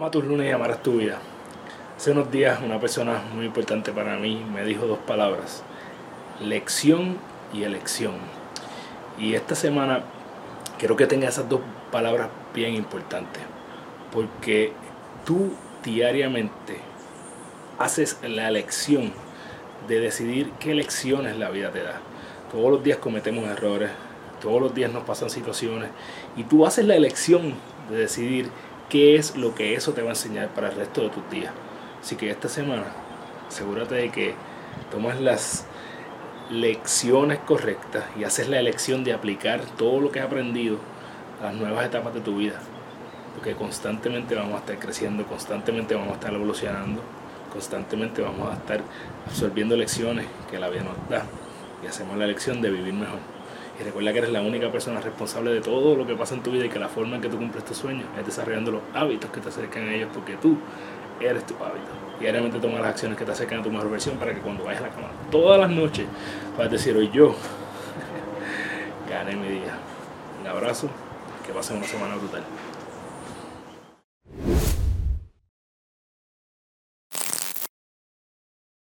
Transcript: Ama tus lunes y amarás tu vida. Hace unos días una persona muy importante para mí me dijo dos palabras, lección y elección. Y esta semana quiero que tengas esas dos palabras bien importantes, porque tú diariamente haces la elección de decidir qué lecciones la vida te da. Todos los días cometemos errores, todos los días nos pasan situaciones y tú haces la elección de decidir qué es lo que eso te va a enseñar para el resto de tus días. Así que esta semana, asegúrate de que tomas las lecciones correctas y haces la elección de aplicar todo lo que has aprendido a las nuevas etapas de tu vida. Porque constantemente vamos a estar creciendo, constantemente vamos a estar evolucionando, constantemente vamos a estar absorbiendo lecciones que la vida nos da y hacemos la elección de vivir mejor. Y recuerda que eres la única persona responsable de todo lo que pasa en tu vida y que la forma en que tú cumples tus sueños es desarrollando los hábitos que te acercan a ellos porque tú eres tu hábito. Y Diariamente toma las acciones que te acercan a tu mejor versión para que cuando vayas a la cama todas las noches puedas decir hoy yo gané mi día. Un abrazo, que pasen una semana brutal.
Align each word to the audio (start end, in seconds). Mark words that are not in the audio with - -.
Ama 0.00 0.10
tus 0.10 0.24
lunes 0.24 0.48
y 0.48 0.50
amarás 0.50 0.82
tu 0.82 0.96
vida. 0.96 1.18
Hace 1.94 2.12
unos 2.12 2.30
días 2.30 2.58
una 2.64 2.80
persona 2.80 3.20
muy 3.34 3.44
importante 3.44 3.92
para 3.92 4.16
mí 4.16 4.42
me 4.50 4.64
dijo 4.64 4.86
dos 4.86 4.98
palabras, 5.00 5.62
lección 6.40 7.18
y 7.52 7.64
elección. 7.64 8.14
Y 9.18 9.34
esta 9.34 9.54
semana 9.54 10.04
quiero 10.78 10.96
que 10.96 11.06
tengas 11.06 11.34
esas 11.34 11.50
dos 11.50 11.60
palabras 11.92 12.30
bien 12.54 12.72
importantes, 12.76 13.42
porque 14.10 14.72
tú 15.26 15.52
diariamente 15.84 16.78
haces 17.78 18.16
la 18.22 18.48
elección 18.48 19.12
de 19.86 20.00
decidir 20.00 20.50
qué 20.58 20.74
lecciones 20.74 21.36
la 21.36 21.50
vida 21.50 21.72
te 21.72 21.82
da. 21.82 22.00
Todos 22.50 22.70
los 22.70 22.82
días 22.82 22.96
cometemos 22.96 23.44
errores, 23.44 23.90
todos 24.40 24.62
los 24.62 24.74
días 24.74 24.90
nos 24.90 25.04
pasan 25.04 25.28
situaciones 25.28 25.90
y 26.38 26.44
tú 26.44 26.64
haces 26.64 26.86
la 26.86 26.96
elección 26.96 27.52
de 27.90 27.98
decidir 27.98 28.50
qué 28.90 29.16
es 29.16 29.36
lo 29.36 29.54
que 29.54 29.74
eso 29.74 29.94
te 29.94 30.02
va 30.02 30.08
a 30.08 30.12
enseñar 30.12 30.48
para 30.48 30.68
el 30.68 30.76
resto 30.76 31.00
de 31.02 31.08
tus 31.08 31.30
días. 31.30 31.52
Así 32.02 32.16
que 32.16 32.28
esta 32.30 32.48
semana, 32.48 32.84
asegúrate 33.48 33.94
de 33.94 34.10
que 34.10 34.34
tomas 34.90 35.18
las 35.20 35.64
lecciones 36.50 37.38
correctas 37.38 38.04
y 38.18 38.24
haces 38.24 38.48
la 38.48 38.58
elección 38.58 39.04
de 39.04 39.12
aplicar 39.12 39.60
todo 39.78 40.00
lo 40.00 40.10
que 40.10 40.20
has 40.20 40.26
aprendido 40.26 40.78
a 41.40 41.46
las 41.46 41.54
nuevas 41.54 41.86
etapas 41.86 42.12
de 42.12 42.20
tu 42.20 42.36
vida. 42.36 42.60
Porque 43.34 43.54
constantemente 43.54 44.34
vamos 44.34 44.54
a 44.54 44.58
estar 44.58 44.78
creciendo, 44.78 45.24
constantemente 45.24 45.94
vamos 45.94 46.10
a 46.10 46.14
estar 46.14 46.34
evolucionando, 46.34 47.00
constantemente 47.52 48.20
vamos 48.20 48.50
a 48.50 48.54
estar 48.54 48.80
absorbiendo 49.26 49.76
lecciones 49.76 50.26
que 50.50 50.58
la 50.58 50.68
vida 50.68 50.82
nos 50.82 51.08
da 51.08 51.24
y 51.82 51.86
hacemos 51.86 52.18
la 52.18 52.24
elección 52.24 52.60
de 52.60 52.70
vivir 52.70 52.92
mejor. 52.92 53.39
Y 53.80 53.82
recuerda 53.82 54.12
que 54.12 54.18
eres 54.18 54.30
la 54.30 54.42
única 54.42 54.70
persona 54.70 55.00
responsable 55.00 55.52
de 55.52 55.62
todo 55.62 55.96
lo 55.96 56.06
que 56.06 56.14
pasa 56.14 56.34
en 56.34 56.42
tu 56.42 56.50
vida 56.50 56.66
y 56.66 56.68
que 56.68 56.78
la 56.78 56.88
forma 56.88 57.16
en 57.16 57.22
que 57.22 57.28
tú 57.28 57.38
cumples 57.38 57.64
tus 57.64 57.78
sueños 57.78 58.04
es 58.18 58.26
desarrollando 58.26 58.72
los 58.72 58.82
hábitos 58.92 59.30
que 59.30 59.40
te 59.40 59.48
acercan 59.48 59.88
a 59.88 59.94
ellos 59.94 60.10
porque 60.12 60.36
tú 60.36 60.58
eres 61.18 61.46
tu 61.46 61.54
hábito. 61.54 61.88
Y 62.18 62.20
Diariamente 62.20 62.58
toma 62.58 62.78
las 62.78 62.90
acciones 62.90 63.16
que 63.16 63.24
te 63.24 63.32
acercan 63.32 63.60
a 63.60 63.62
tu 63.62 63.70
mejor 63.70 63.90
versión 63.90 64.16
para 64.16 64.34
que 64.34 64.40
cuando 64.40 64.64
vayas 64.64 64.82
a 64.82 64.88
la 64.88 64.92
cama 64.92 65.08
todas 65.30 65.58
las 65.58 65.70
noches 65.70 66.06
puedas 66.54 66.70
decir 66.70 66.94
hoy 66.94 67.10
yo 67.10 67.34
gané 69.08 69.34
mi 69.36 69.48
día. 69.48 69.78
Un 70.42 70.46
abrazo, 70.46 70.88
que 71.46 71.52
pasen 71.52 71.78
una 71.78 71.86
semana 71.86 72.16
brutal. 72.16 72.42